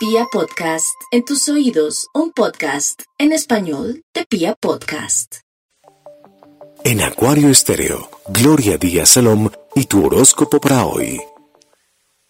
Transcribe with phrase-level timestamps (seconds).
[0.00, 5.40] Pia Podcast, en tus oídos, un podcast en español de Pia Podcast.
[6.84, 11.20] En Acuario Estéreo, Gloria Díaz Salom y tu horóscopo para hoy.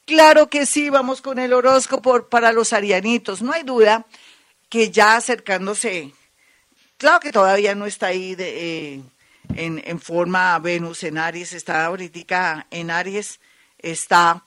[0.05, 3.41] Claro que sí, vamos con el horóscopo para los arianitos.
[3.41, 4.05] No hay duda
[4.69, 6.13] que ya acercándose,
[6.97, 9.03] claro que todavía no está ahí de, eh,
[9.55, 13.39] en, en, forma Venus en Aries, está ahorita en Aries,
[13.79, 14.45] está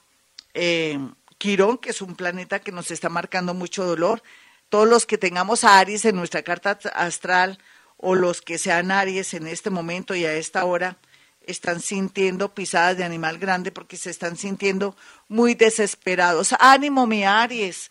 [0.53, 0.99] eh,
[1.43, 4.23] Quirón, que es un planeta que nos está marcando mucho dolor.
[4.69, 7.59] Todos los que tengamos a Aries en nuestra carta astral
[7.97, 10.99] o los que sean Aries en este momento y a esta hora,
[11.45, 14.95] están sintiendo pisadas de animal grande porque se están sintiendo
[15.27, 16.55] muy desesperados.
[16.61, 17.89] Ánimo, mi Aries.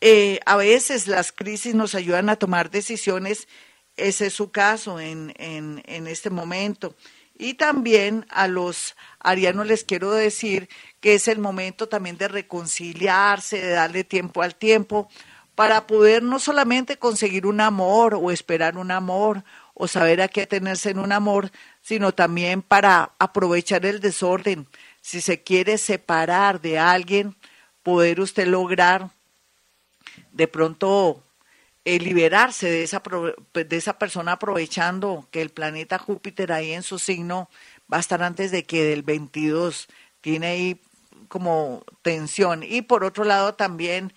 [0.00, 3.46] Eh, a veces las crisis nos ayudan a tomar decisiones.
[3.96, 6.96] Ese es su caso en, en, en este momento.
[7.38, 10.68] Y también a los arianos les quiero decir
[11.00, 15.08] que es el momento también de reconciliarse, de darle tiempo al tiempo,
[15.54, 20.42] para poder no solamente conseguir un amor o esperar un amor o saber a qué
[20.42, 24.66] atenerse en un amor, sino también para aprovechar el desorden.
[25.00, 27.36] Si se quiere separar de alguien,
[27.84, 29.10] poder usted lograr
[30.32, 31.22] de pronto
[31.94, 33.02] eh, liberarse de esa,
[33.54, 37.48] de esa persona aprovechando que el planeta Júpiter ahí en su signo
[37.90, 39.88] va a estar antes de que del 22
[40.20, 40.82] tiene ahí
[41.28, 42.62] como tensión.
[42.62, 44.12] Y por otro lado también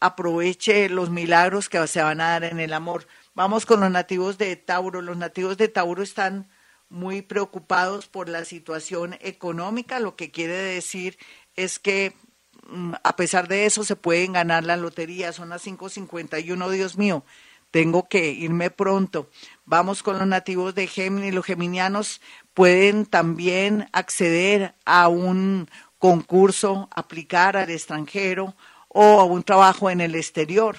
[0.00, 3.06] aproveche los milagros que se van a dar en el amor.
[3.34, 5.00] Vamos con los nativos de Tauro.
[5.00, 6.48] Los nativos de Tauro están
[6.90, 11.18] muy preocupados por la situación económica, lo que quiere decir
[11.56, 12.14] es que
[13.02, 17.24] a pesar de eso se pueden ganar la lotería, son las 5.51, Dios mío,
[17.70, 19.28] tengo que irme pronto.
[19.64, 22.20] Vamos con los nativos de Géminis, los geminianos
[22.54, 28.54] pueden también acceder a un concurso, aplicar al extranjero
[28.88, 30.76] o a un trabajo en el exterior.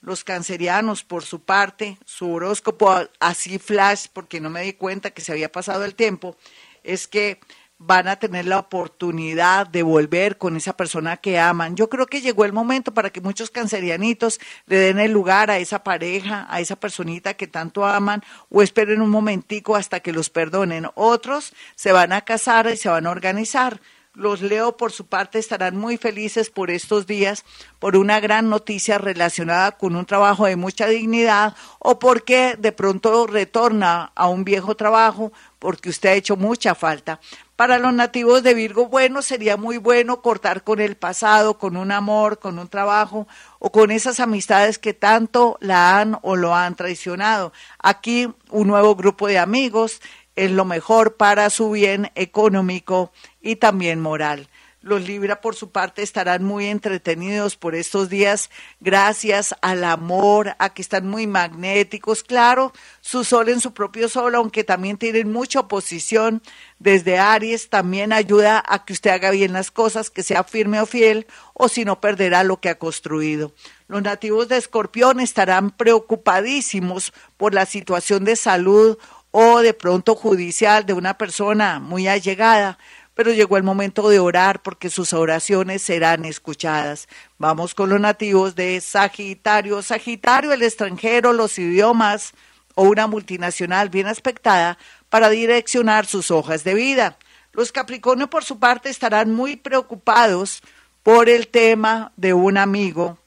[0.00, 5.20] Los cancerianos, por su parte, su horóscopo así flash, porque no me di cuenta que
[5.20, 6.36] se había pasado el tiempo,
[6.82, 7.40] es que
[7.78, 11.76] van a tener la oportunidad de volver con esa persona que aman.
[11.76, 15.58] Yo creo que llegó el momento para que muchos cancerianitos le den el lugar a
[15.58, 20.28] esa pareja, a esa personita que tanto aman, o esperen un momentico hasta que los
[20.28, 20.88] perdonen.
[20.94, 23.80] Otros se van a casar y se van a organizar.
[24.14, 27.44] Los Leo, por su parte, estarán muy felices por estos días,
[27.78, 33.28] por una gran noticia relacionada con un trabajo de mucha dignidad o porque de pronto
[33.28, 37.20] retorna a un viejo trabajo porque usted ha hecho mucha falta.
[37.58, 41.90] Para los nativos de Virgo, bueno, sería muy bueno cortar con el pasado, con un
[41.90, 43.26] amor, con un trabajo
[43.58, 47.52] o con esas amistades que tanto la han o lo han traicionado.
[47.80, 50.00] Aquí un nuevo grupo de amigos
[50.36, 53.10] es lo mejor para su bien económico
[53.42, 54.48] y también moral.
[54.80, 60.72] Los Libra, por su parte, estarán muy entretenidos por estos días gracias al amor, a
[60.72, 62.22] que están muy magnéticos.
[62.22, 66.42] Claro, su sol en su propio sol, aunque también tienen mucha oposición
[66.78, 70.86] desde Aries, también ayuda a que usted haga bien las cosas, que sea firme o
[70.86, 73.52] fiel, o si no perderá lo que ha construido.
[73.88, 78.96] Los nativos de Escorpión estarán preocupadísimos por la situación de salud
[79.30, 82.78] o de pronto judicial de una persona muy allegada,
[83.18, 87.08] pero llegó el momento de orar porque sus oraciones serán escuchadas.
[87.36, 89.82] Vamos con los nativos de Sagitario.
[89.82, 92.32] Sagitario, el extranjero, los idiomas
[92.76, 97.18] o una multinacional bien aspectada para direccionar sus hojas de vida.
[97.52, 100.62] Los Capricornio, por su parte, estarán muy preocupados
[101.02, 103.18] por el tema de un amigo,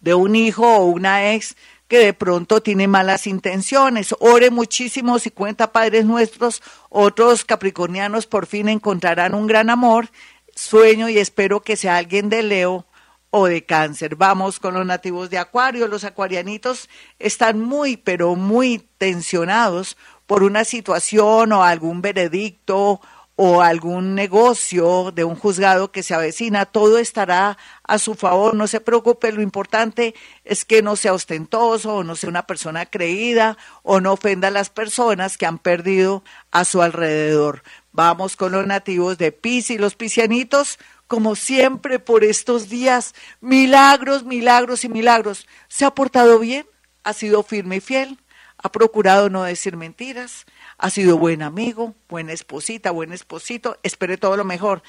[0.00, 1.54] de un hijo o una ex
[1.88, 4.14] que de pronto tiene malas intenciones.
[4.20, 10.10] Ore muchísimo si cuenta Padres Nuestros, otros capricornianos por fin encontrarán un gran amor.
[10.54, 12.86] Sueño y espero que sea alguien de Leo
[13.30, 14.16] o de cáncer.
[14.16, 15.88] Vamos con los nativos de Acuario.
[15.88, 16.88] Los acuarianitos
[17.18, 19.96] están muy, pero muy tensionados
[20.26, 23.00] por una situación o algún veredicto
[23.40, 28.66] o algún negocio de un juzgado que se avecina, todo estará a su favor, no
[28.66, 33.56] se preocupe, lo importante es que no sea ostentoso o no sea una persona creída
[33.84, 37.62] o no ofenda a las personas que han perdido a su alrededor.
[37.92, 44.82] Vamos con los nativos de Pis los pisianitos, como siempre por estos días, milagros, milagros
[44.82, 45.46] y milagros.
[45.68, 46.66] ¿Se ha portado bien?
[47.04, 48.18] ¿Ha sido firme y fiel?
[48.60, 50.46] ¿Ha procurado no decir mentiras?
[50.78, 54.82] ha sido buen amigo, buena esposita, buen esposito, espere todo lo mejor.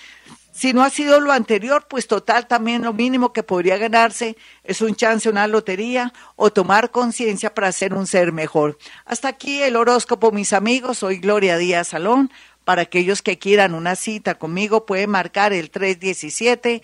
[0.52, 4.82] Si no ha sido lo anterior, pues total también lo mínimo que podría ganarse es
[4.82, 8.78] un chance, una lotería o tomar conciencia para ser un ser mejor.
[9.06, 11.00] Hasta aquí el horóscopo, mis amigos.
[11.00, 12.32] Soy Gloria Díaz Salón.
[12.66, 16.84] Para aquellos que quieran una cita conmigo, pueden marcar el 317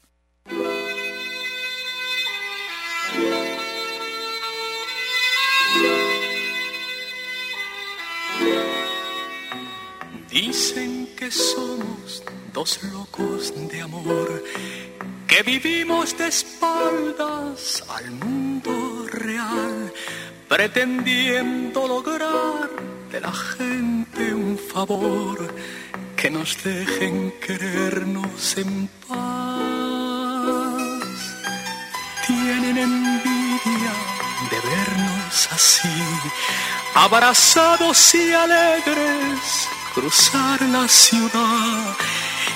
[10.31, 12.23] Dicen que somos
[12.53, 14.41] dos locos de amor,
[15.27, 19.91] que vivimos de espaldas al mundo real,
[20.47, 22.69] pretendiendo lograr
[23.11, 25.53] de la gente un favor,
[26.15, 29.19] que nos dejen querernos en paz.
[32.25, 33.93] Tienen envidia
[34.49, 35.89] de vernos así,
[36.95, 41.95] abrazados y alegres cruzar la ciudad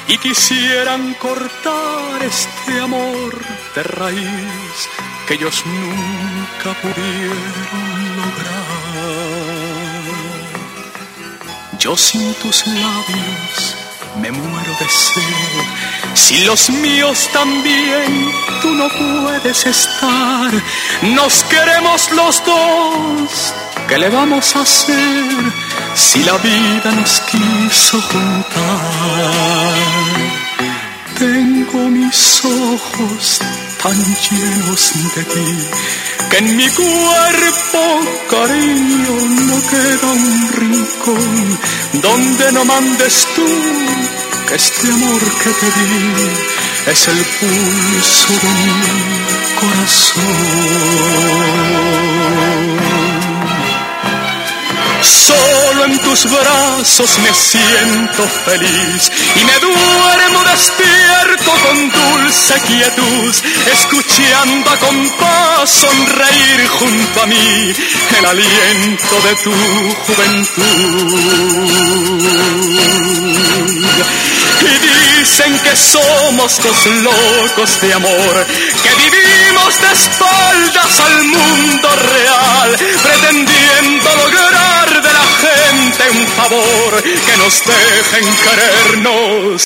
[0.08, 3.34] y quisieran cortar este amor
[3.76, 4.90] de raíz
[5.28, 8.66] que ellos nunca pudieron lograr.
[11.80, 13.76] Yo sin tus labios
[14.22, 15.24] me muero de sed.
[16.14, 20.52] Si los míos también tú no puedes estar,
[21.02, 23.54] nos queremos los dos.
[23.88, 25.75] ¿Qué le vamos a hacer?
[25.96, 29.74] Si la vida nos quiso juntar.
[31.18, 33.40] Tengo mis ojos
[33.82, 35.50] tan llenos de ti
[36.30, 37.82] que en mi cuerpo,
[38.30, 39.16] cariño,
[39.50, 41.60] no queda un rincón
[42.02, 43.48] donde no mandes tú
[44.48, 45.94] que este amor que te di
[46.92, 48.82] es el pulso de mi
[49.60, 50.26] corazón.
[55.26, 63.34] Solo en tus brazos me siento feliz y me duermo despierto con dulce quietud,
[63.74, 67.74] escuchando a compás sonreír junto a mí
[68.20, 69.52] el aliento de tu
[70.06, 71.16] juventud.
[74.62, 78.46] Y dicen que somos dos locos de amor,
[78.84, 84.75] que vivimos de espaldas al mundo real, pretendiendo lograr
[85.46, 89.62] gente un favor, que nos dejen querernos.